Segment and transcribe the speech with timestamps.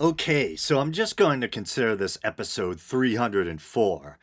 [0.00, 4.18] Okay, so I'm just going to consider this episode 304.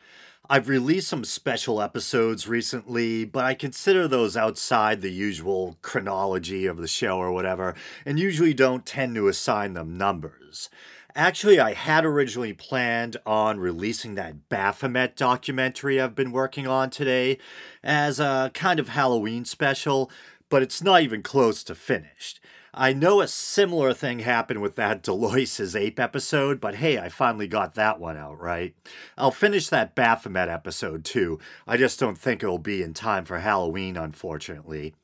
[0.50, 6.78] I've released some special episodes recently, but I consider those outside the usual chronology of
[6.78, 10.68] the show or whatever, and usually don't tend to assign them numbers.
[11.14, 17.38] Actually, I had originally planned on releasing that Baphomet documentary I've been working on today
[17.84, 20.10] as a kind of Halloween special,
[20.48, 22.40] but it's not even close to finished.
[22.74, 27.08] I know a similar thing happened with that de Loys's Ape episode, but hey, I
[27.08, 28.74] finally got that one out, right?
[29.16, 31.38] I'll finish that Baphomet episode too.
[31.66, 34.94] I just don't think it'll be in time for Halloween, unfortunately.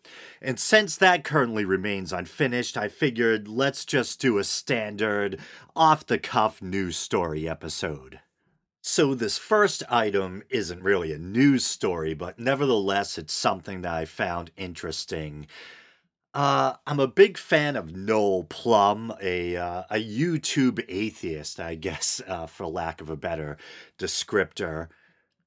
[0.42, 5.40] And since that currently remains unfinished, I figured let's just do a standard,
[5.74, 8.20] off the cuff news story episode.
[8.82, 14.04] So, this first item isn't really a news story, but nevertheless, it's something that I
[14.04, 15.46] found interesting.
[16.34, 22.20] Uh, I'm a big fan of Noel Plum, a uh, a YouTube atheist, I guess,
[22.26, 23.56] uh, for lack of a better
[23.98, 24.88] descriptor.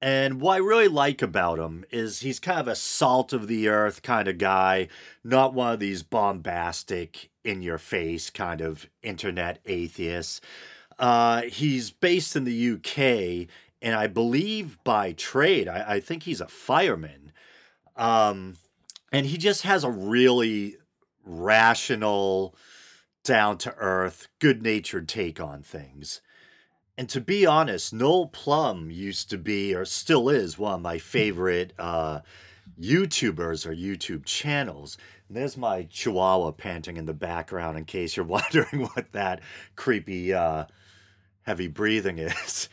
[0.01, 3.67] And what I really like about him is he's kind of a salt of the
[3.67, 4.87] earth kind of guy,
[5.23, 10.39] not one of these bombastic, in your face kind of internet atheists.
[10.99, 13.47] Uh, he's based in the UK,
[13.81, 17.31] and I believe by trade, I, I think he's a fireman.
[17.95, 18.55] Um,
[19.11, 20.77] and he just has a really
[21.23, 22.55] rational,
[23.23, 26.21] down to earth, good natured take on things.
[26.97, 30.97] And to be honest, Noel Plum used to be, or still is, one of my
[30.97, 32.21] favorite uh,
[32.79, 34.97] YouTubers or YouTube channels.
[35.27, 39.41] And there's my chihuahua panting in the background in case you're wondering what that
[39.75, 40.65] creepy, uh,
[41.43, 42.69] heavy breathing is.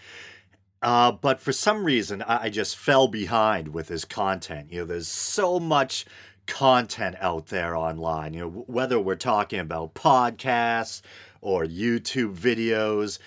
[0.85, 4.71] Uh, but for some reason, I, I just fell behind with his content.
[4.71, 6.05] You know, there's so much
[6.47, 8.35] content out there online.
[8.35, 11.01] You know, whether we're talking about podcasts
[11.41, 13.19] or YouTube videos,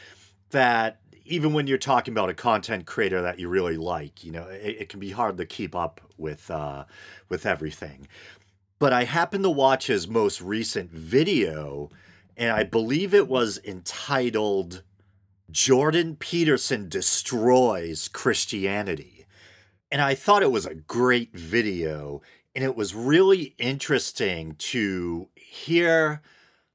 [0.51, 4.47] that even when you're talking about a content creator that you really like, you know,
[4.47, 6.85] it, it can be hard to keep up with uh,
[7.27, 8.07] with everything.
[8.77, 11.89] But I happened to watch his most recent video,
[12.37, 14.83] and I believe it was entitled
[15.49, 19.25] "Jordan Peterson Destroys Christianity."
[19.91, 22.21] And I thought it was a great video
[22.57, 26.23] and it was really interesting to hear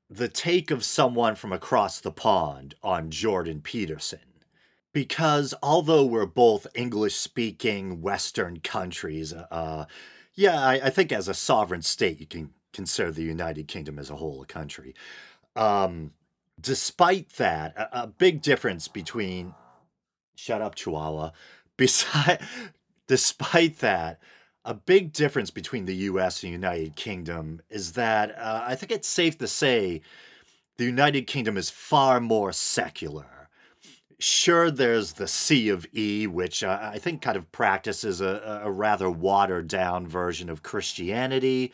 [0.08, 4.20] the take of someone from across the pond on Jordan Peterson.
[4.92, 9.86] Because although we're both English speaking Western countries, uh,
[10.34, 14.08] yeah, I, I, think as a sovereign state, you can consider the United Kingdom as
[14.08, 14.94] a whole a country.
[15.56, 16.12] Um,
[16.62, 19.54] despite that, a, a big difference between,
[20.36, 21.32] shut up, Chihuahua,
[21.76, 22.40] beside,
[23.08, 24.20] despite that,
[24.64, 29.08] a big difference between the US and United Kingdom is that uh, I think it's
[29.08, 30.02] safe to say
[30.76, 33.48] the United Kingdom is far more secular.
[34.20, 38.70] Sure, there's the C of E, which uh, I think kind of practices a, a
[38.70, 41.72] rather watered down version of Christianity.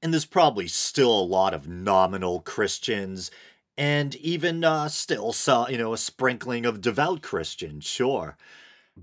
[0.00, 3.32] And there's probably still a lot of nominal Christians
[3.80, 8.36] and even uh, still, saw, you know, a sprinkling of devout Christians, sure.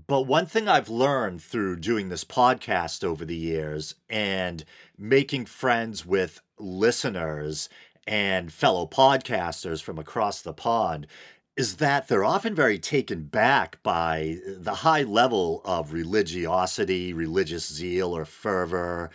[0.06, 4.64] But one thing I've learned through doing this podcast over the years and
[4.96, 7.68] making friends with listeners
[8.06, 11.08] and fellow podcasters from across the pond
[11.56, 18.16] is that they're often very taken back by the high level of religiosity, religious zeal,
[18.16, 19.10] or fervor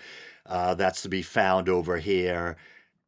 [0.45, 2.57] uh, that's to be found over here.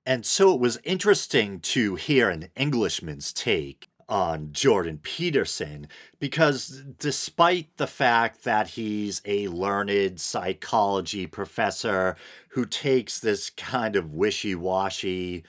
[0.05, 5.87] And so it was interesting to hear an Englishman's take on Jordan Peterson
[6.19, 12.15] because despite the fact that he's a learned psychology professor
[12.49, 15.43] who takes this kind of wishy-washy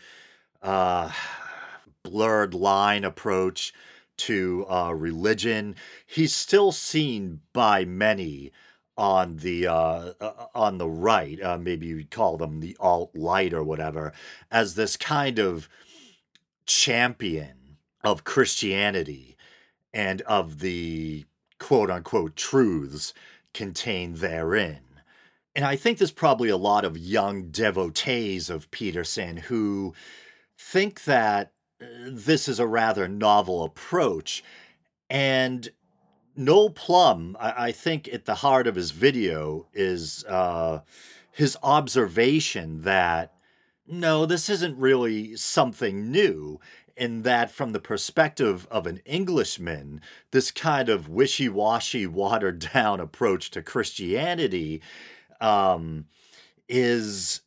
[0.63, 1.13] uh,
[2.03, 3.75] blurred line approach
[4.17, 8.53] to uh, religion, he's still seen by many
[8.97, 13.53] on the uh, uh on the right, uh, maybe you'd call them the alt light
[13.53, 14.13] or whatever,
[14.51, 15.69] as this kind of
[16.67, 19.37] champion of Christianity
[19.93, 21.25] and of the
[21.59, 23.13] quote unquote truths
[23.55, 24.81] contained therein.
[25.55, 29.95] And I think there's probably a lot of young devotees of Peterson who
[30.59, 34.45] think that uh, this is a rather novel approach.
[35.09, 35.71] And
[36.37, 40.81] Noel Plum, I, I think at the heart of his video is uh,
[41.33, 43.33] his observation that
[43.89, 46.61] no, this isn't really something new
[46.97, 50.01] in that from the perspective of an Englishman,
[50.33, 54.83] this kind of wishy-washy, watered-down approach to Christianity
[55.41, 56.07] um,
[56.69, 57.43] is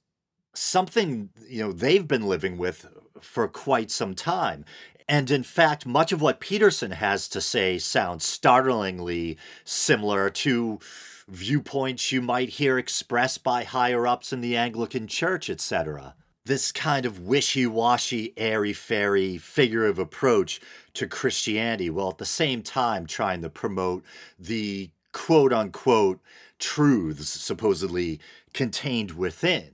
[0.54, 2.86] something you know they've been living with
[3.22, 4.66] for quite some time
[5.10, 10.80] And in fact, much of what Peterson has to say sounds startlingly similar to
[11.28, 16.14] viewpoints you might hear expressed by higher ups in the Anglican Church, etc.
[16.46, 20.62] This kind of wishy washy, airy fairy figurative approach
[20.94, 24.06] to Christianity, while at the same time trying to promote
[24.38, 26.20] the quote unquote
[26.60, 28.20] truths supposedly
[28.54, 29.72] contained within.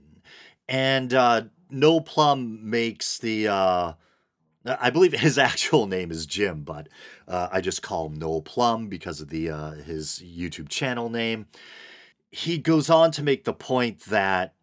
[0.66, 3.48] And uh, Noel Plum makes the.
[3.48, 3.92] Uh,
[4.66, 6.88] I believe his actual name is Jim, but
[7.28, 11.46] uh, I just call him Noel Plum because of the uh, his YouTube channel name.
[12.30, 14.54] He goes on to make the point that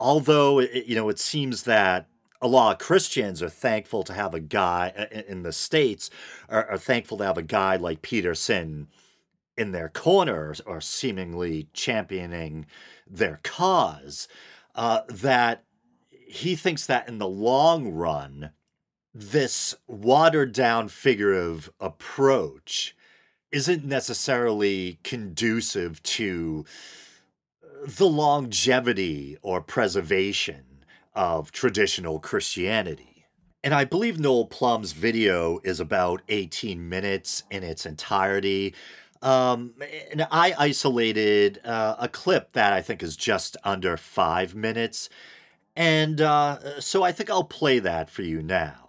[0.00, 2.08] although it, you know it seems that
[2.40, 6.10] a lot of Christians are thankful to have a guy uh, in the states
[6.48, 8.88] are, are thankful to have a guy like Peterson
[9.56, 12.66] in their corner or seemingly championing
[13.06, 14.28] their cause.
[14.74, 15.64] Uh, that
[16.10, 18.50] he thinks that in the long run,
[19.18, 22.94] this watered down figurative approach
[23.50, 26.64] isn't necessarily conducive to
[27.84, 30.84] the longevity or preservation
[31.14, 33.26] of traditional Christianity.
[33.64, 38.72] And I believe Noel Plum's video is about 18 minutes in its entirety.
[39.20, 39.74] Um,
[40.12, 45.08] and I isolated uh, a clip that I think is just under five minutes.
[45.74, 48.87] And uh, so I think I'll play that for you now.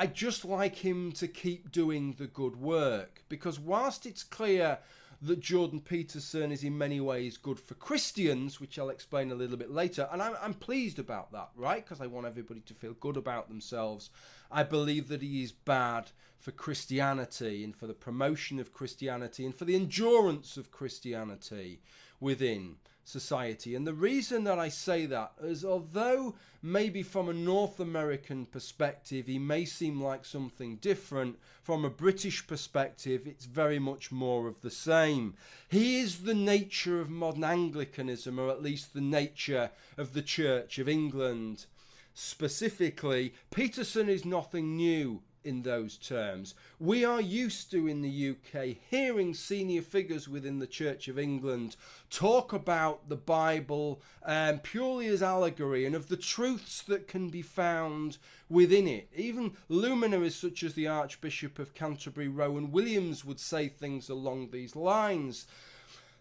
[0.00, 4.78] I just like him to keep doing the good work because whilst it's clear
[5.20, 9.56] that Jordan Peterson is in many ways good for Christians, which I'll explain a little
[9.56, 10.08] bit later.
[10.12, 11.84] And I'm, I'm pleased about that, right?
[11.84, 14.10] Because I want everybody to feel good about themselves.
[14.52, 19.54] I believe that he is bad for Christianity and for the promotion of Christianity and
[19.54, 21.80] for the endurance of Christianity
[22.20, 22.76] within
[23.08, 23.74] society.
[23.74, 29.26] And the reason that I say that is although maybe from a North American perspective
[29.26, 34.60] he may seem like something different, from a British perspective it's very much more of
[34.60, 35.34] the same.
[35.68, 40.78] He is the nature of modern Anglicanism, or at least the nature of the Church
[40.78, 41.66] of England.
[42.14, 46.54] Specifically, Peterson is nothing new in those terms.
[46.78, 51.74] We are used to in the UK hearing senior figures within the Church of England
[52.10, 57.42] talk about the Bible um, purely as allegory and of the truths that can be
[57.42, 58.18] found
[58.50, 59.08] within it.
[59.16, 64.76] Even luminaries such as the Archbishop of Canterbury, Rowan Williams, would say things along these
[64.76, 65.46] lines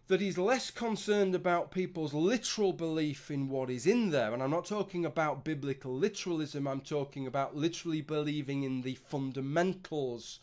[0.08, 4.34] that he's less concerned about people's literal belief in what is in there.
[4.34, 10.40] And I'm not talking about biblical literalism, I'm talking about literally believing in the fundamentals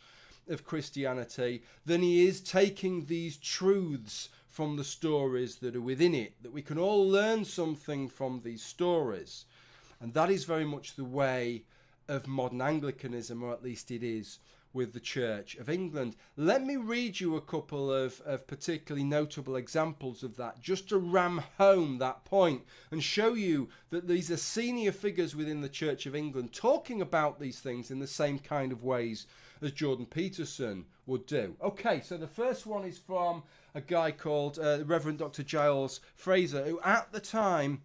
[0.48, 6.34] of Christianity than he is taking these truths from the stories that are within it,
[6.42, 9.46] that we can all learn something from these stories.
[10.00, 11.64] And that is very much the way
[12.06, 14.38] of modern Anglicanism, or at least it is
[14.74, 16.16] with the Church of England.
[16.36, 20.98] Let me read you a couple of, of particularly notable examples of that, just to
[20.98, 26.04] ram home that point and show you that these are senior figures within the Church
[26.04, 29.26] of England talking about these things in the same kind of ways
[29.62, 31.56] as Jordan Peterson would do.
[31.62, 33.44] Okay, so the first one is from
[33.74, 35.42] a guy called uh, Reverend Dr.
[35.42, 37.82] Giles Fraser, who at the time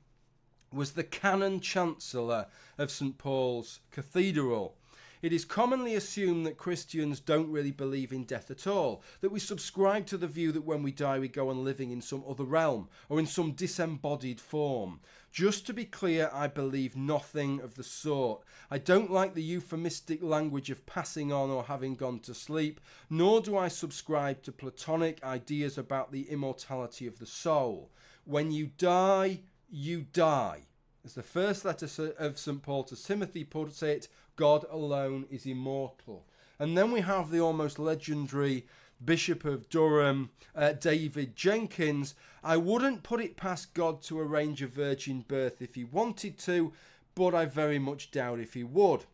[0.71, 2.47] was the Canon Chancellor
[2.77, 4.75] of St Paul's Cathedral.
[5.21, 9.39] It is commonly assumed that Christians don't really believe in death at all, that we
[9.39, 12.45] subscribe to the view that when we die we go on living in some other
[12.45, 15.01] realm or in some disembodied form.
[15.31, 18.43] Just to be clear, I believe nothing of the sort.
[18.71, 22.79] I don't like the euphemistic language of passing on or having gone to sleep,
[23.09, 27.91] nor do I subscribe to Platonic ideas about the immortality of the soul.
[28.23, 30.68] When you die, you die.
[31.09, 32.61] As the first letter of St.
[32.61, 36.27] Paul to Timothy puts it, God alone is immortal.
[36.59, 38.67] And then we have the almost legendary
[39.03, 42.13] Bishop of Durham, uh, David Jenkins.
[42.43, 46.73] I wouldn't put it past God to arrange a virgin birth if he wanted to,
[47.15, 49.05] but I very much doubt if he would.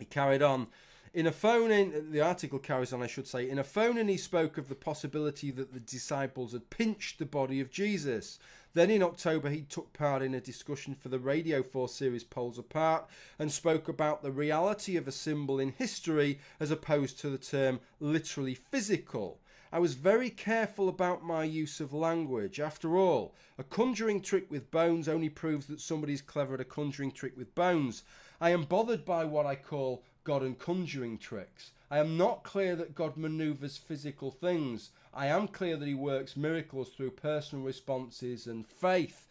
[0.00, 0.66] He carried on.
[1.14, 4.08] In a phone in, the article carries on, I should say, in a phone in
[4.08, 8.40] he spoke of the possibility that the disciples had pinched the body of Jesus.
[8.76, 12.58] Then in October, he took part in a discussion for the Radio 4 series Poles
[12.58, 13.06] Apart
[13.38, 17.80] and spoke about the reality of a symbol in history as opposed to the term
[18.00, 19.40] literally physical.
[19.72, 22.60] I was very careful about my use of language.
[22.60, 27.12] After all, a conjuring trick with bones only proves that somebody's clever at a conjuring
[27.12, 28.02] trick with bones.
[28.42, 31.70] I am bothered by what I call God and conjuring tricks.
[31.90, 34.90] I am not clear that God maneuvers physical things.
[35.14, 39.28] I am clear that he works miracles through personal responses and faith.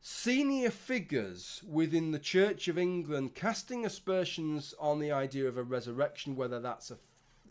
[0.00, 6.36] senior figures within the Church of England casting aspersions on the idea of a resurrection,
[6.36, 6.96] whether that's a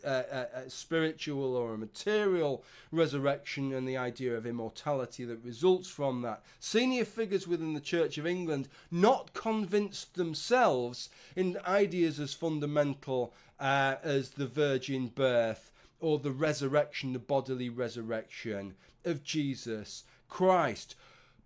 [0.04, 6.42] a, spiritual or a material resurrection and the idea of immortality that results from that.
[6.58, 13.96] Senior figures within the Church of England not convinced themselves in ideas as fundamental uh,
[14.02, 20.94] as the virgin birth or the resurrection, the bodily resurrection of Jesus Christ.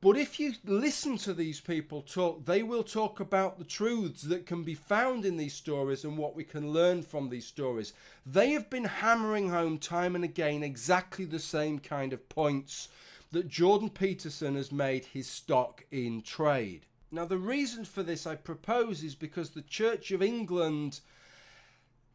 [0.05, 4.45] But if you listen to these people talk, they will talk about the truths that
[4.45, 7.95] can be found in these stories and what we can learn from these stories.
[8.27, 12.89] They have been hammering home time and again exactly the same kind of points
[13.33, 16.85] that Jordan Peterson has made his stock in trade.
[17.11, 21.01] Now, the reason for this, I propose, is because the Church of England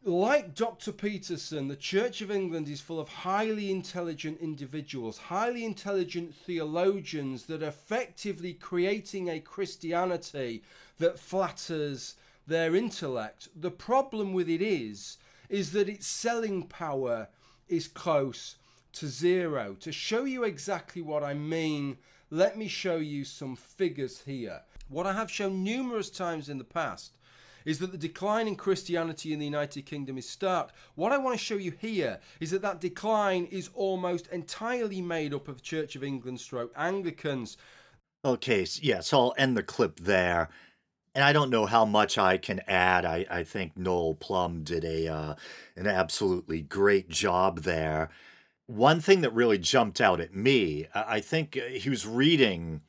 [0.02, 0.92] like Dr.
[0.92, 7.62] Peterson, the Church of England is full of highly intelligent individuals, highly intelligent theologians that
[7.62, 10.62] are effectively creating a Christianity
[10.98, 12.14] that flatters
[12.46, 13.48] their intellect.
[13.54, 15.18] The problem with it is,
[15.50, 17.28] is that its selling power
[17.68, 18.56] is close
[18.94, 19.76] to zero.
[19.80, 21.98] To show you exactly what I mean,
[22.30, 24.62] let me show you some figures here.
[24.88, 27.12] What I have shown numerous times in the past
[27.64, 30.72] is that the decline in Christianity in the United Kingdom is stark.
[30.94, 35.34] What I want to show you here is that that decline is almost entirely made
[35.34, 37.56] up of Church of England stroke Anglicans.
[38.24, 40.48] Okay, so yeah, so I'll end the clip there.
[41.14, 43.04] And I don't know how much I can add.
[43.04, 45.34] I, I think Noel Plum did a uh,
[45.74, 48.10] an absolutely great job there.
[48.66, 52.82] One thing that really jumped out at me, I think uh, he was reading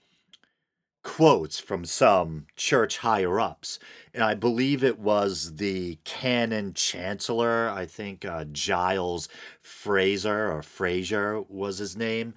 [1.04, 3.80] quotes from some church higher ups.
[4.14, 9.30] And I believe it was the canon chancellor, I think uh, Giles
[9.62, 12.34] Fraser or Fraser was his name.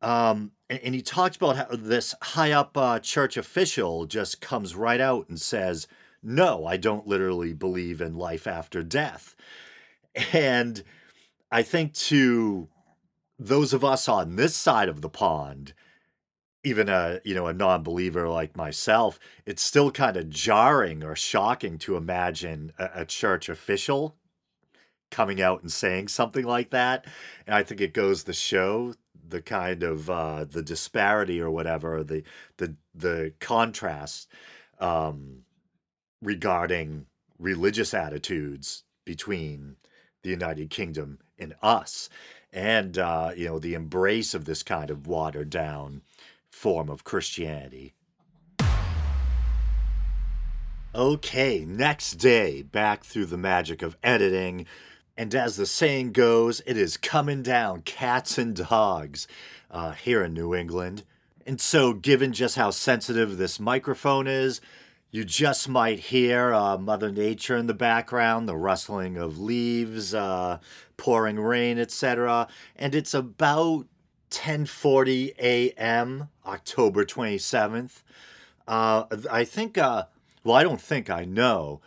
[0.00, 4.74] Um, and, and, he talked about how this high up uh, church official just comes
[4.74, 5.86] right out and says,
[6.24, 9.36] No, I don't literally believe in life after death.
[10.32, 10.82] And
[11.52, 12.68] I think to
[13.38, 15.72] those of us on this side of the pond,
[16.64, 21.78] even a you know a non-believer like myself it's still kind of jarring or shocking
[21.78, 24.16] to imagine a, a, church official
[25.10, 27.04] coming out and saying something like that.
[27.46, 28.94] And i think it goes to show
[29.28, 32.22] the kind of uh, the disparity or whatever the
[32.58, 34.28] the the contrast
[34.78, 35.44] um,
[36.20, 37.06] regarding
[37.38, 39.76] religious attitudes between
[40.22, 42.08] the united kingdom and us.
[42.52, 46.02] And uh, you know the embrace of this kind of watered down
[46.52, 47.94] form of Christianity.
[50.94, 54.66] Okay, next day, back through the magic of editing.
[55.16, 59.26] And as the saying goes, it is coming down cats and dogs
[59.70, 61.04] uh, here in New England.
[61.46, 64.60] And so, given just how sensitive this microphone is,
[65.10, 70.58] you just might hear uh, Mother Nature in the background, the rustling of leaves, uh,
[70.96, 72.48] pouring rain, etc.
[72.76, 73.86] And it's about
[74.32, 76.28] 10:40 a.m.
[76.44, 78.02] October 27th.
[78.66, 80.04] Uh, I think, uh,
[80.42, 81.80] well, I don't think I know.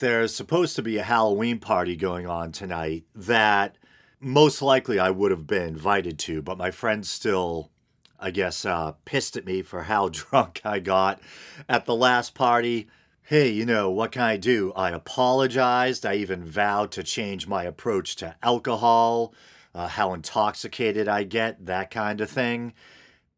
[0.00, 3.78] There's supposed to be a Halloween party going on tonight that
[4.20, 7.70] most likely I would have been invited to, but my friends still,
[8.18, 11.20] I guess, uh, pissed at me for how drunk I got
[11.68, 12.88] at the last party.
[13.22, 14.72] Hey, you know, what can I do?
[14.74, 16.04] I apologized.
[16.04, 19.32] I even vowed to change my approach to alcohol
[19.76, 22.72] uh, how intoxicated I get, that kind of thing.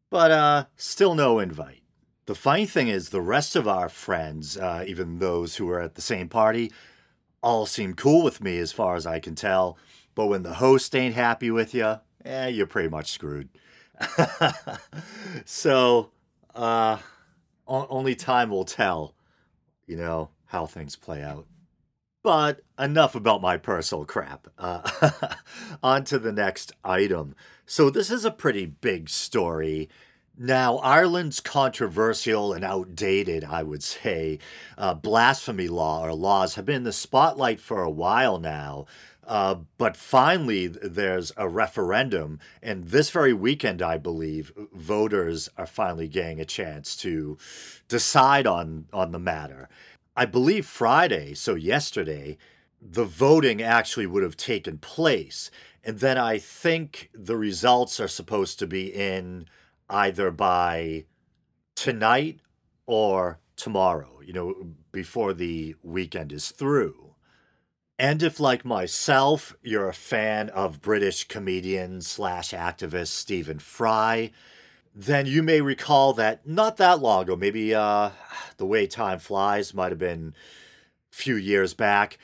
[0.09, 1.83] But uh, still no invite.
[2.27, 5.95] The funny thing is, the rest of our friends, uh, even those who were at
[5.95, 6.71] the same party,
[7.43, 9.77] all seem cool with me as far as I can tell.
[10.15, 13.49] But when the host ain't happy with you, eh, you're pretty much screwed.
[15.45, 16.11] so,
[16.55, 16.97] uh,
[17.67, 19.13] only time will tell,
[19.85, 21.45] you know, how things play out.
[22.21, 24.47] But enough about my personal crap.
[24.57, 25.09] Uh,
[25.83, 27.35] on to the next item.
[27.65, 29.89] So, this is a pretty big story.
[30.41, 34.39] Now, Ireland's controversial and outdated, I would say,
[34.77, 38.85] uh, blasphemy law or laws have been in the spotlight for a while now.
[39.27, 46.07] Uh, but finally, there's a referendum, and this very weekend, I believe, voters are finally
[46.07, 47.37] getting a chance to
[47.87, 49.69] decide on on the matter.
[50.19, 52.37] I believe Friday, so yesterday,
[52.81, 55.49] the voting actually would have taken place.
[55.81, 59.45] And then I think the results are supposed to be in
[59.89, 61.05] either by
[61.73, 62.41] tonight
[62.85, 64.55] or tomorrow, you know,
[64.91, 67.15] before the weekend is through.
[67.97, 74.31] And if, like myself, you're a fan of British comedian slash activist Stephen Fry,
[74.99, 78.09] then you may recall that not that long ago, maybe uh,
[78.57, 80.33] the way time flies might have been
[81.11, 82.17] a few years back,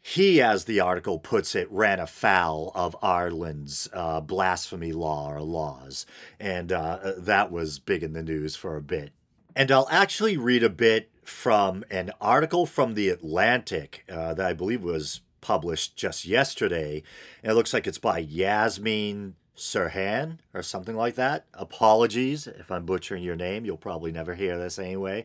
[0.00, 6.06] he, as the article puts it, ran afoul of Ireland's uh, blasphemy law or laws.
[6.38, 9.12] And uh, that was big in the news for a bit.
[9.56, 14.52] And I'll actually read a bit from an article from The Atlantic uh, that I
[14.52, 17.02] believe was published just yesterday.
[17.42, 19.32] And it looks like it's by Yasmeen
[19.62, 21.46] Serhan or something like that.
[21.54, 23.64] Apologies if I'm butchering your name.
[23.64, 25.24] You'll probably never hear this anyway.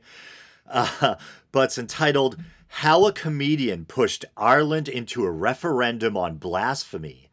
[0.69, 1.15] Uh,
[1.51, 7.29] but it's entitled How a Comedian Pushed Ireland into a Referendum on Blasphemy.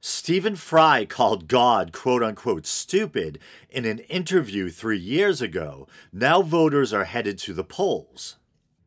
[0.00, 3.38] Stephen Fry called God quote unquote stupid
[3.68, 5.86] in an interview three years ago.
[6.12, 8.36] Now voters are headed to the polls.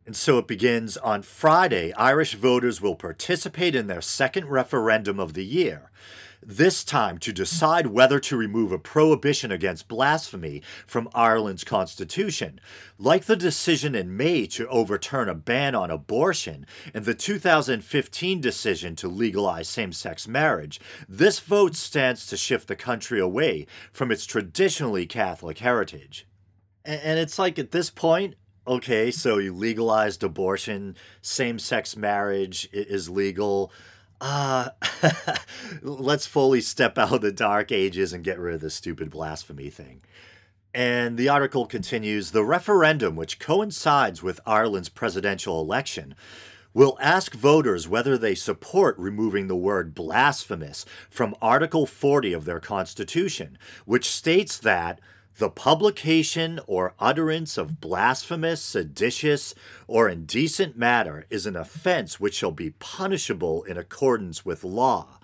[0.06, 1.94] And so it begins on Friday.
[1.94, 5.92] Irish voters will participate in their second referendum of the year
[6.42, 12.60] this time to decide whether to remove a prohibition against blasphemy from Ireland's constitution,
[12.98, 18.96] like the decision in May to overturn a ban on abortion and the 2015 decision
[18.96, 20.80] to legalize same sex marriage.
[21.08, 26.28] This vote stands to shift the country away from its traditionally Catholic heritage.
[26.84, 28.36] And it's like at this point,
[28.68, 33.72] okay, so you legalized abortion, same sex marriage is legal
[34.22, 34.70] uh,
[35.82, 39.70] let's fully step out of the dark ages and get rid of this stupid blasphemy
[39.70, 40.02] thing.
[40.74, 46.16] And the article continues The referendum, which coincides with Ireland's presidential election,
[46.74, 52.62] will ask voters whether they support removing the word blasphemous from Article 40 of their
[52.62, 55.02] Constitution, which states that
[55.38, 59.56] the publication or utterance of blasphemous, seditious,
[59.88, 65.20] or indecent matter is an offense which shall be punishable in accordance with law.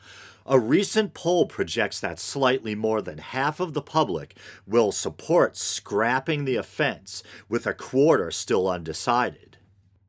[0.45, 6.45] A recent poll projects that slightly more than half of the public will support scrapping
[6.45, 9.46] the offense, with a quarter still undecided.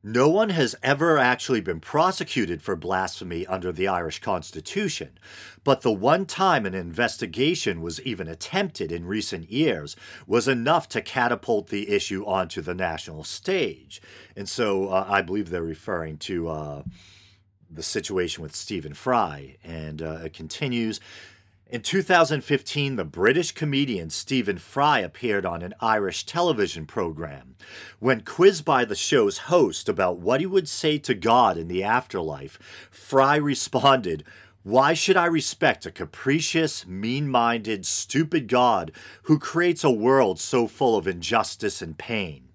[0.01, 5.19] No one has ever actually been prosecuted for blasphemy under the Irish Constitution,
[5.65, 11.01] but the one time an investigation was even attempted in recent years was enough to
[11.01, 14.01] catapult the issue onto the national stage.
[14.37, 16.83] And so uh, I believe they're referring to uh,
[17.69, 19.57] the situation with Stephen Fry.
[19.65, 21.01] And uh, it continues
[21.71, 27.55] in 2015, the British comedian Stephen Fry appeared on an Irish television program.
[27.99, 31.83] When quizzed by the show's host about what he would say to God in the
[31.83, 32.57] afterlife,
[32.89, 34.23] Fry responded,
[34.63, 38.91] Why should I respect a capricious, mean minded, stupid God
[39.23, 42.49] who creates a world so full of injustice and pain?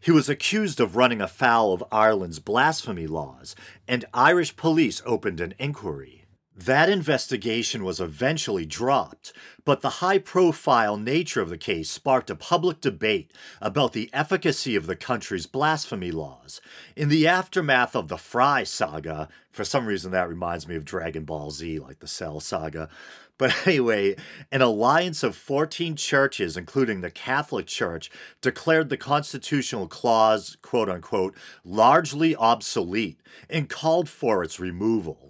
[0.00, 3.54] He was accused of running afoul of Ireland's blasphemy laws,
[3.86, 6.25] and Irish police opened an inquiry.
[6.58, 9.34] That investigation was eventually dropped,
[9.66, 14.74] but the high profile nature of the case sparked a public debate about the efficacy
[14.74, 16.62] of the country's blasphemy laws.
[16.96, 21.24] In the aftermath of the Fry saga, for some reason that reminds me of Dragon
[21.24, 22.88] Ball Z, like the Cell saga.
[23.36, 24.16] But anyway,
[24.50, 31.36] an alliance of 14 churches, including the Catholic Church, declared the constitutional clause, quote unquote,
[31.66, 35.25] largely obsolete and called for its removal.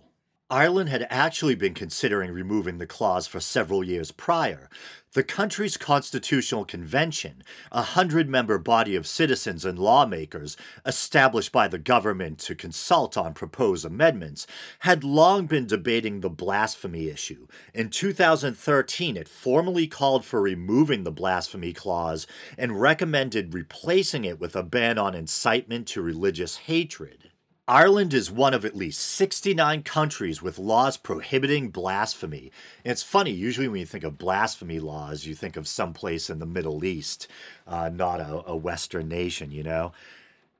[0.50, 4.70] Ireland had actually been considering removing the clause for several years prior.
[5.14, 11.78] The country's constitutional convention, a hundred member body of citizens and lawmakers established by the
[11.78, 14.46] government to consult on proposed amendments,
[14.80, 17.48] had long been debating the blasphemy issue.
[17.74, 24.54] In 2013, it formally called for removing the blasphemy clause and recommended replacing it with
[24.54, 27.25] a ban on incitement to religious hatred.
[27.68, 32.52] Ireland is one of at least 69 countries with laws prohibiting blasphemy.
[32.85, 36.31] And it's funny, usually when you think of blasphemy laws, you think of some place
[36.31, 37.26] in the Middle East,
[37.66, 39.92] uh, not a, a Western nation, you know?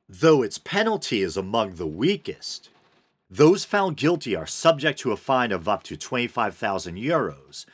[0.09, 2.71] Though its penalty is among the weakest.
[3.31, 7.67] Those found guilty are subject to a fine of up to 25,000 euros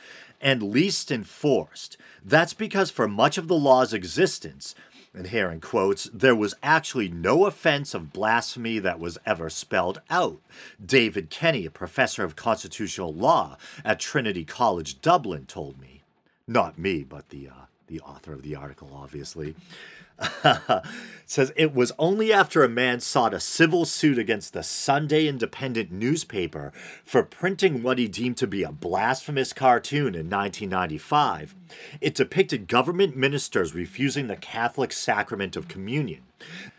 [0.42, 1.96] and least enforced.
[2.22, 4.74] That's because for much of the law's existence,
[5.14, 10.00] and here in quotes, there was actually no offense of blasphemy that was ever spelled
[10.08, 10.40] out.
[10.84, 16.02] David Kenny, a professor of constitutional law at Trinity College Dublin, told me.
[16.48, 19.54] Not me, but the, uh, the author of the article, obviously.
[21.32, 25.90] says it was only after a man sought a civil suit against the Sunday Independent
[25.90, 26.72] newspaper
[27.04, 31.54] for printing what he deemed to be a blasphemous cartoon in 1995.
[32.00, 36.22] It depicted government ministers refusing the Catholic sacrament of communion.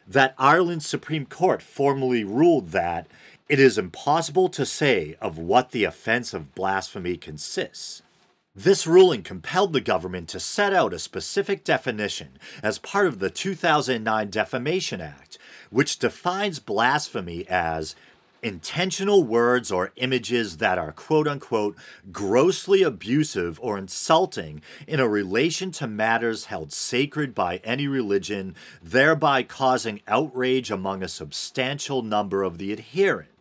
[0.08, 3.08] That Ireland's Supreme Court formally ruled that
[3.50, 8.04] it is impossible to say of what the offense of blasphemy consists.
[8.56, 13.32] This ruling compelled the government to set out a specific definition as part of the
[13.32, 15.40] 2009 Defamation Act,
[15.72, 17.96] which defines blasphemy as
[18.44, 21.76] intentional words or images that are quote unquote
[22.12, 29.42] grossly abusive or insulting in a relation to matters held sacred by any religion, thereby
[29.42, 33.33] causing outrage among a substantial number of the adherents.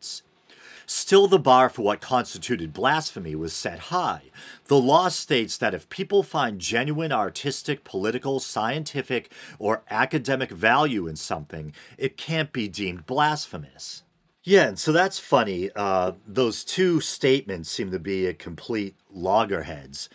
[0.86, 4.30] Still, the bar for what constituted blasphemy was set high.
[4.66, 11.16] The law states that if people find genuine artistic, political, scientific, or academic value in
[11.16, 14.02] something, it can't be deemed blasphemous.
[14.44, 15.70] Yeah, and so that's funny.
[15.76, 20.08] Uh, those two statements seem to be a complete loggerheads.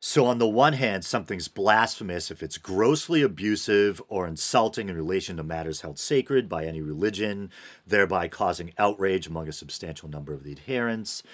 [0.00, 5.36] So, on the one hand, something's blasphemous if it's grossly abusive or insulting in relation
[5.36, 7.50] to matters held sacred by any religion,
[7.84, 11.24] thereby causing outrage among a substantial number of the adherents.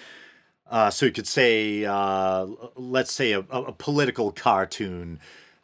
[0.71, 5.21] Uh, so, you could say, uh, let's say, a, a political cartoon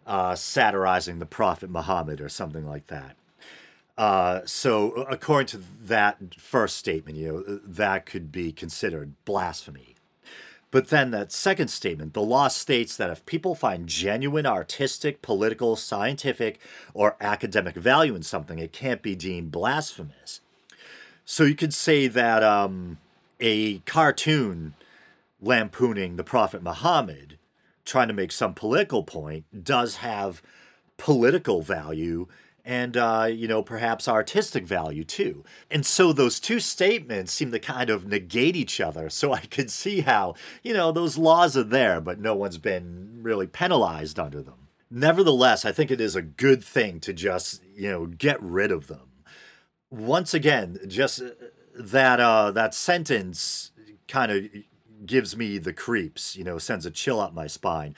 [0.07, 3.17] uh, satirizing the Prophet Muhammad or something like that.
[3.97, 9.90] Uh, so, according to that first statement, you know, that could be considered blasphemy.
[10.71, 15.75] But then that second statement, the law states that if people find genuine artistic, political,
[15.75, 16.61] scientific,
[16.95, 20.41] or academic value in something, it can't be deemed blasphemous.
[21.25, 22.99] So you could say that um,
[23.41, 24.75] a cartoon
[25.41, 27.39] lampooning the Prophet Muhammad,
[27.85, 30.43] trying to make some political point, does have
[30.97, 32.29] political value
[32.71, 35.45] and uh, you know perhaps artistic value too.
[35.73, 39.71] And so those two statements seem to kind of negate each other so i could
[39.71, 44.41] see how you know those laws are there but no one's been really penalized under
[44.41, 44.69] them.
[44.89, 48.87] Nevertheless i think it is a good thing to just you know get rid of
[48.87, 49.25] them.
[49.91, 51.31] Once again just uh,
[51.75, 53.73] that uh that sentence
[54.07, 54.45] kind of
[55.05, 57.97] gives me the creeps you know sends a chill up my spine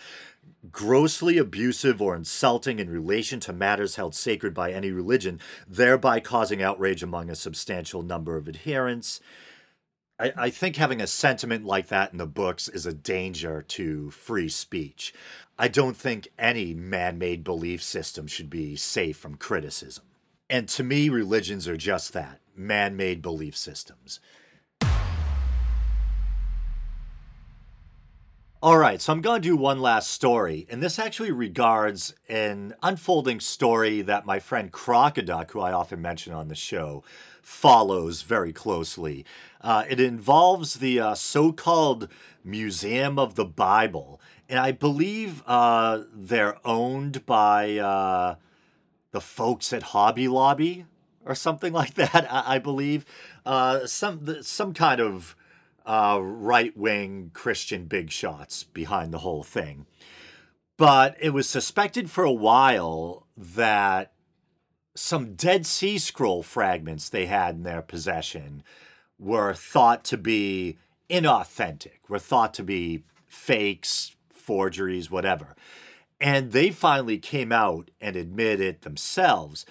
[0.71, 6.63] grossly abusive or insulting in relation to matters held sacred by any religion, thereby causing
[6.63, 9.21] outrage among a substantial number of adherents.
[10.19, 14.11] I, I, think having a sentiment like that in the books is a danger to
[14.11, 15.13] free speech.
[15.59, 20.05] I don't think any man made belief system should be safe from criticism.
[20.49, 24.21] And to me, religions are just that man made belief systems.
[28.63, 32.77] All right, so I'm going to do one last story, and this actually regards an
[32.81, 37.03] unfolding story that my friend Crocoduck, who I often mention on the show,
[37.43, 39.25] follows very closely.
[39.63, 42.07] Uh, it involves the uh, so called
[42.45, 48.37] Museum of the Bible, and I believe uh, they're owned by uh,
[49.11, 50.87] the folks at Hobby Lobby
[51.27, 53.07] or something like that, I, I believe.
[53.45, 55.35] Uh, some, some kind of
[55.87, 59.87] uh, right wing Christian big shots behind the whole thing.
[60.77, 64.13] But it was suspected for a while that
[64.95, 68.63] some Dead Sea Scroll fragments they had in their possession
[69.19, 75.55] were thought to be inauthentic, were thought to be fakes, forgeries, whatever.
[76.21, 79.65] And they finally came out and admitted themselves.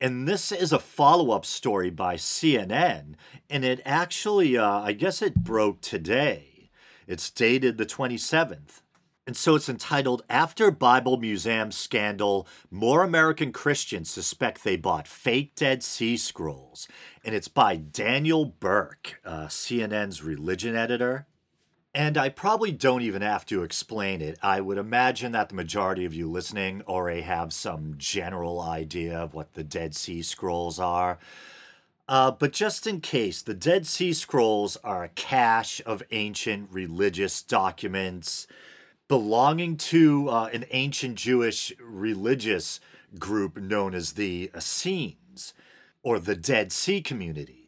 [0.00, 3.14] And this is a follow up story by CNN.
[3.50, 6.70] And it actually, uh, I guess it broke today.
[7.06, 8.80] It's dated the 27th.
[9.26, 15.54] And so it's entitled After Bible Museum Scandal More American Christians Suspect They Bought Fake
[15.54, 16.88] Dead Sea Scrolls.
[17.22, 21.26] And it's by Daniel Burke, uh, CNN's religion editor.
[21.92, 24.38] And I probably don't even have to explain it.
[24.42, 29.34] I would imagine that the majority of you listening already have some general idea of
[29.34, 31.18] what the Dead Sea Scrolls are.
[32.08, 37.42] Uh, but just in case, the Dead Sea Scrolls are a cache of ancient religious
[37.42, 38.46] documents
[39.08, 42.78] belonging to uh, an ancient Jewish religious
[43.18, 45.52] group known as the Essenes,
[46.04, 47.59] or the Dead Sea Community.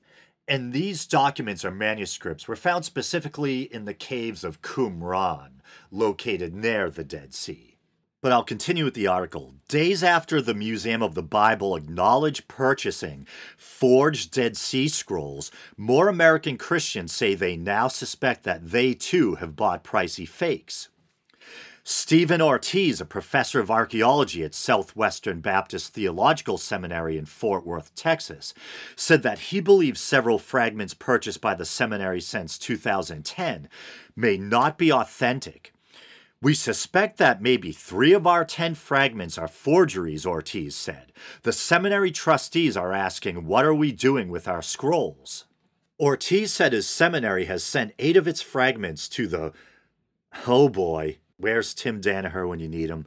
[0.53, 6.91] And these documents or manuscripts were found specifically in the caves of Qumran, located near
[6.91, 7.79] the Dead Sea.
[8.21, 9.55] But I'll continue with the article.
[9.69, 16.59] Days after the Museum of the Bible acknowledged purchasing forged Dead Sea Scrolls, more American
[16.59, 20.91] Christians say they now suspect that they too have bought pricey fakes.
[21.85, 28.55] Steven Ortiz, a professor of archaeology at Southwestern Baptist Theological Seminary in Fort Worth, Texas,
[28.95, 33.69] said that he believes several fragments purchased by the seminary since 2010
[34.15, 35.73] may not be authentic.
[36.41, 41.13] We suspect that maybe three of our 10 fragments are forgeries, Ortiz said.
[41.43, 45.47] The seminary trustees are asking, What are we doing with our scrolls?
[45.99, 49.53] Ortiz said his seminary has sent eight of its fragments to the
[50.47, 53.07] Oh boy, where's Tim Danaher when you need him?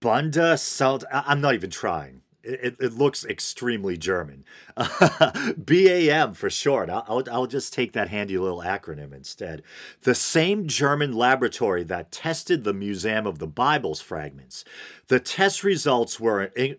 [0.00, 1.04] Bunda Salt.
[1.10, 2.22] I'm not even trying.
[2.44, 4.44] It, it looks extremely German.
[5.56, 6.90] BAM for short.
[6.90, 9.62] I'll, I'll just take that handy little acronym instead.
[10.02, 14.64] The same German laboratory that tested the Museum of the Bible's fragments.
[15.06, 16.44] The test results were.
[16.56, 16.76] In,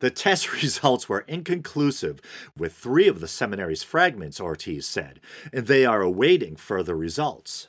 [0.00, 2.20] the test results were inconclusive
[2.56, 5.20] with three of the seminary's fragments, Ortiz said,
[5.52, 7.66] and they are awaiting further results.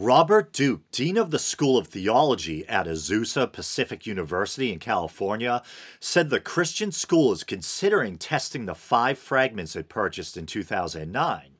[0.00, 5.60] Robert Duke, Dean of the School of Theology at Azusa Pacific University in California,
[5.98, 11.50] said the Christian school is considering testing the five fragments it purchased in 2009.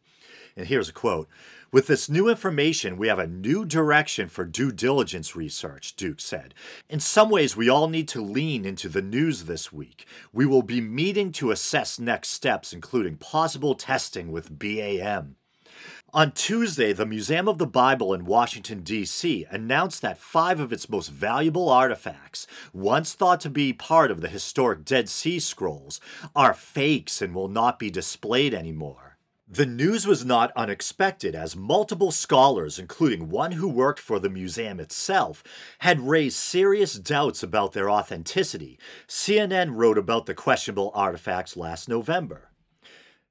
[0.56, 1.28] And here's a quote
[1.72, 6.54] With this new information, we have a new direction for due diligence research, Duke said.
[6.88, 10.06] In some ways, we all need to lean into the news this week.
[10.32, 15.37] We will be meeting to assess next steps, including possible testing with BAM.
[16.14, 19.44] On Tuesday, the Museum of the Bible in Washington, D.C.
[19.50, 24.28] announced that five of its most valuable artifacts, once thought to be part of the
[24.28, 26.00] historic Dead Sea Scrolls,
[26.34, 29.18] are fakes and will not be displayed anymore.
[29.46, 34.80] The news was not unexpected, as multiple scholars, including one who worked for the museum
[34.80, 35.44] itself,
[35.80, 38.78] had raised serious doubts about their authenticity.
[39.06, 42.47] CNN wrote about the questionable artifacts last November.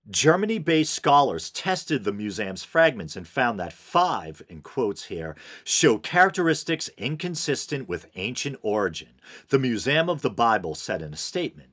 [0.09, 5.97] Germany based scholars tested the museum's fragments and found that five, in quotes here, show
[5.97, 9.09] characteristics inconsistent with ancient origin,
[9.49, 11.71] the Museum of the Bible said in a statement.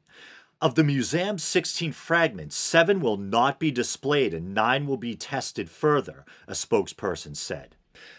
[0.60, 5.70] Of the museum's 16 fragments, seven will not be displayed and nine will be tested
[5.70, 7.76] further, a spokesperson said.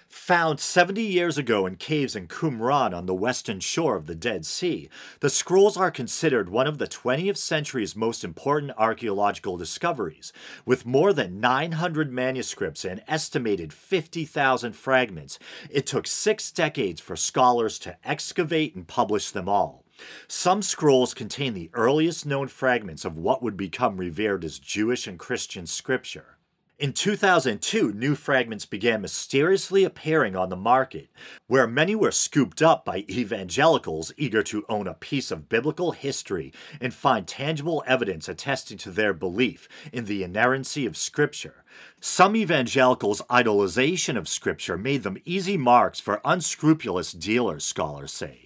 [0.10, 4.46] Found 70 years ago in caves in Qumran on the western shore of the Dead
[4.46, 4.90] Sea,
[5.20, 10.32] the scrolls are considered one of the 20th century's most important archaeological discoveries,
[10.66, 15.38] with more than 900 manuscripts and estimated 50,000 fragments.
[15.70, 19.84] It took six decades for scholars to excavate and publish them all.
[20.28, 25.18] Some scrolls contain the earliest known fragments of what would become revered as Jewish and
[25.18, 26.35] Christian scripture.
[26.78, 31.10] In 2002, new fragments began mysteriously appearing on the market,
[31.48, 36.52] where many were scooped up by evangelicals eager to own a piece of biblical history
[36.82, 41.64] and find tangible evidence attesting to their belief in the inerrancy of Scripture.
[42.02, 48.45] Some evangelicals' idolization of Scripture made them easy marks for unscrupulous dealers, scholars say.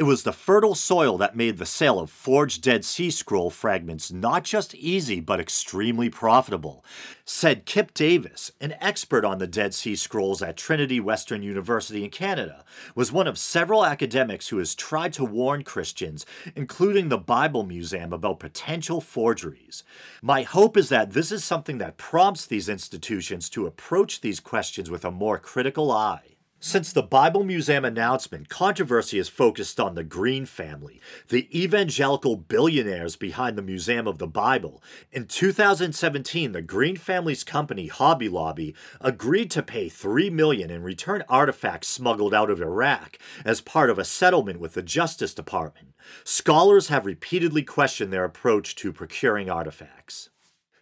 [0.00, 4.10] It was the fertile soil that made the sale of forged Dead Sea Scroll fragments
[4.10, 6.82] not just easy but extremely profitable,
[7.26, 12.08] said Kipp Davis, an expert on the Dead Sea Scrolls at Trinity Western University in
[12.08, 16.24] Canada, was one of several academics who has tried to warn Christians,
[16.56, 19.84] including the Bible Museum, about potential forgeries.
[20.22, 24.90] My hope is that this is something that prompts these institutions to approach these questions
[24.90, 26.29] with a more critical eye.
[26.62, 33.16] Since the Bible Museum announcement, controversy has focused on the Green family, the evangelical billionaires
[33.16, 34.82] behind the Museum of the Bible.
[35.10, 41.24] In 2017, the Green family's company Hobby Lobby agreed to pay 3 million in return
[41.30, 45.94] artifacts smuggled out of Iraq as part of a settlement with the Justice Department.
[46.24, 50.28] Scholars have repeatedly questioned their approach to procuring artifacts.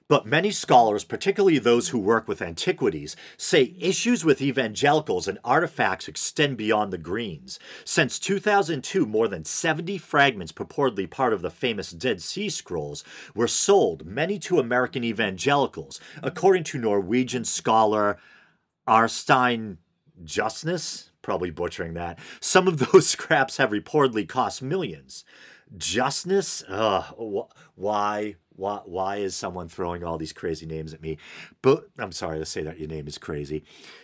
[0.08, 6.08] But many scholars, particularly those who work with antiquities, say issues with evangelicals and artifacts
[6.08, 7.58] extend beyond the Greens.
[7.84, 13.46] Since 2002, more than 70 fragments purportedly part of the famous Dead Sea Scrolls were
[13.46, 18.16] sold, many to American evangelicals, according to Norwegian scholar
[18.88, 19.76] Årstein
[20.24, 21.10] Justnes.
[21.20, 22.18] probably butchering that.
[22.40, 25.24] Some of those scraps have reportedly cost millions.
[25.76, 26.64] Justnes?
[26.66, 28.36] Ugh, why?
[28.58, 31.16] Why, why is someone throwing all these crazy names at me?
[31.62, 33.62] But I'm sorry to say that your name is crazy.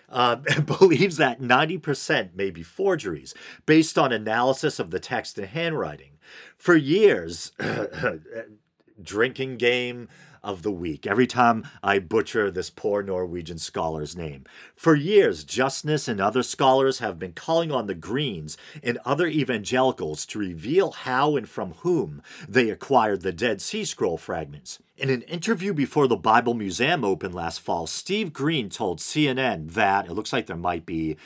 [0.09, 0.37] Uh,
[0.67, 3.35] believes that 90% may be forgeries
[3.67, 6.13] based on analysis of the text and handwriting.
[6.57, 7.53] For years,
[9.03, 10.09] drinking game,
[10.45, 14.45] of the week every time I butcher this poor Norwegian scholar's name.
[14.77, 20.27] For years, Justnes and other scholars have been calling on the Greens and other evangelicals
[20.27, 24.79] to reveal how and from whom they acquired the Dead Sea Scroll fragments.
[24.97, 30.07] In an interview before the Bible Museum opened last fall, Steve Green told CNN that
[30.07, 31.17] it looks like there might be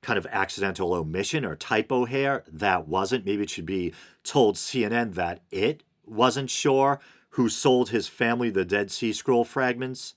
[0.00, 2.44] kind of accidental omission or typo here.
[2.50, 3.26] That wasn't.
[3.26, 7.00] Maybe it should be told CNN that it wasn't sure
[7.38, 10.14] who sold his family the Dead Sea Scroll fragments,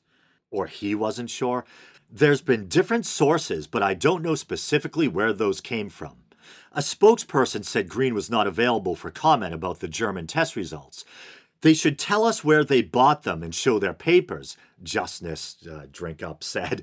[0.49, 1.63] or he wasn't sure.
[2.10, 6.15] There's been different sources, but I don't know specifically where those came from.
[6.71, 11.05] A spokesperson said Green was not available for comment about the German test results.
[11.62, 16.23] They should tell us where they bought them and show their papers, Justnes uh, Drink
[16.23, 16.81] Up said.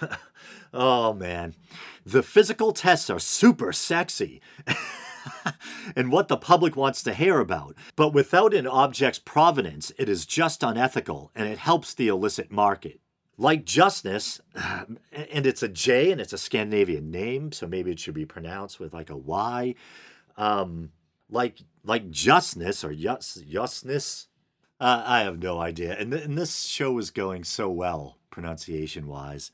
[0.74, 1.54] oh man,
[2.04, 4.42] the physical tests are super sexy.
[5.96, 7.76] and what the public wants to hear about.
[7.96, 13.00] But without an object's provenance, it is just unethical and it helps the illicit market.
[13.36, 18.14] Like justness, and it's a J and it's a Scandinavian name, so maybe it should
[18.14, 19.74] be pronounced with like a Y.
[20.36, 20.90] Um,
[21.30, 24.28] like like justness or just justness.
[24.80, 25.94] Uh, I have no idea.
[25.98, 29.52] And, th- and this show is going so well, pronunciation wise.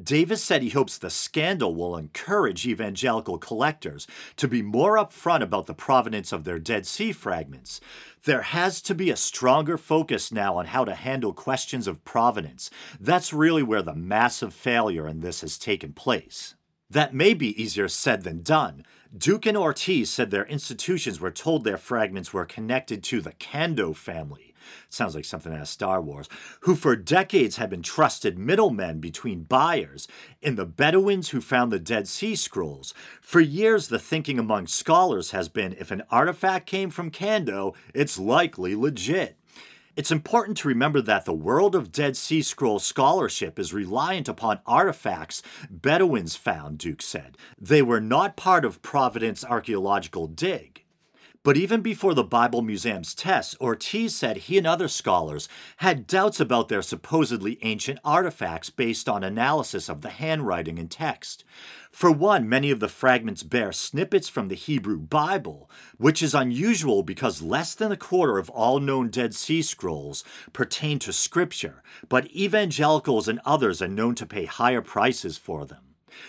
[0.00, 4.06] Davis said he hopes the scandal will encourage evangelical collectors
[4.36, 7.80] to be more upfront about the provenance of their Dead Sea fragments.
[8.24, 12.70] There has to be a stronger focus now on how to handle questions of provenance.
[13.00, 16.54] That's really where the massive failure in this has taken place.
[16.88, 18.84] That may be easier said than done.
[19.16, 23.96] Duke and Ortiz said their institutions were told their fragments were connected to the Kando
[23.96, 24.47] family
[24.88, 26.28] sounds like something out of Star Wars,
[26.60, 30.08] who for decades had been trusted middlemen between buyers
[30.42, 32.94] and the Bedouins who found the Dead Sea Scrolls.
[33.20, 38.18] For years, the thinking among scholars has been if an artifact came from Kando, it's
[38.18, 39.36] likely legit.
[39.98, 44.60] It's important to remember that the world of Dead Sea Scroll scholarship is reliant upon
[44.64, 47.36] artifacts Bedouins found, Duke said.
[47.60, 50.84] They were not part of Providence archaeological dig.
[51.44, 55.48] But even before the Bible Museum's tests, Ortiz said he and other scholars
[55.78, 61.44] had doubts about their supposedly ancient artifacts based on analysis of the handwriting and text.
[61.92, 67.02] For one, many of the fragments bear snippets from the Hebrew Bible, which is unusual
[67.02, 72.30] because less than a quarter of all known Dead Sea Scrolls pertain to Scripture, but
[72.34, 75.87] evangelicals and others are known to pay higher prices for them.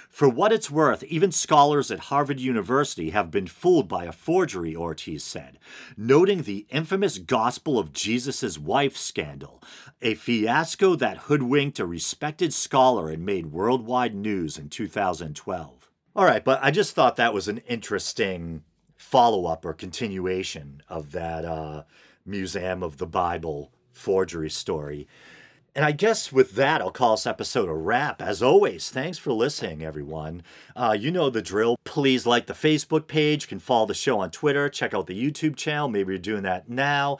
[0.09, 4.75] For what it's worth, even scholars at Harvard University have been fooled by a forgery,
[4.75, 5.59] Ortiz said,
[5.95, 9.61] noting the infamous Gospel of Jesus' Wife scandal,
[10.01, 15.89] a fiasco that hoodwinked a respected scholar and made worldwide news in 2012.
[16.15, 18.63] All right, but I just thought that was an interesting
[18.97, 21.83] follow up or continuation of that uh,
[22.25, 25.07] Museum of the Bible forgery story.
[25.75, 28.21] And I guess with that, I'll call this episode a wrap.
[28.21, 30.43] As always, thanks for listening, everyone.
[30.75, 31.77] Uh, you know the drill.
[31.83, 33.43] Please like the Facebook page.
[33.43, 34.67] You can follow the show on Twitter.
[34.67, 35.87] Check out the YouTube channel.
[35.87, 37.19] Maybe you're doing that now.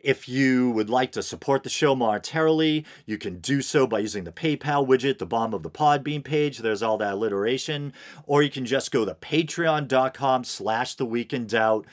[0.00, 4.24] If you would like to support the show monetarily, you can do so by using
[4.24, 6.58] the PayPal widget, the bottom of the Podbean page.
[6.58, 7.92] There's all that alliteration.
[8.24, 11.84] Or you can just go to patreon.com slash the week in doubt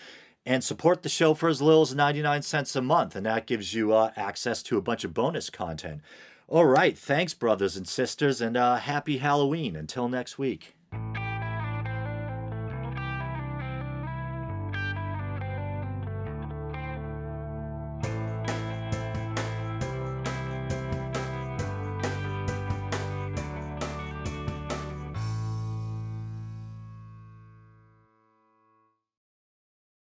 [0.46, 3.16] and support the show for as little as 99 cents a month.
[3.16, 6.02] And that gives you uh, access to a bunch of bonus content.
[6.48, 6.98] All right.
[6.98, 9.76] Thanks, brothers and sisters, and uh, happy Halloween.
[9.76, 10.76] Until next week.